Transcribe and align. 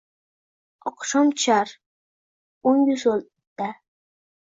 Oqshom 0.91 1.29
tushar… 1.37 1.75
o’ngu 2.73 3.01
so’lda 3.07 3.73